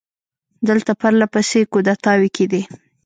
دلته 0.67 0.91
پر 1.01 1.13
له 1.19 1.27
پسې 1.33 1.59
کودتاوې 1.71 2.29
کېدې. 2.35 2.61